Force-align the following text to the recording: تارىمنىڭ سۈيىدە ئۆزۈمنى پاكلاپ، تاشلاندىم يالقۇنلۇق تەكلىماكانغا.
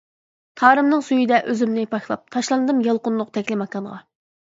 تارىمنىڭ 0.61 1.03
سۈيىدە 1.09 1.43
ئۆزۈمنى 1.51 1.85
پاكلاپ، 1.93 2.35
تاشلاندىم 2.39 2.83
يالقۇنلۇق 2.91 3.33
تەكلىماكانغا. 3.41 4.05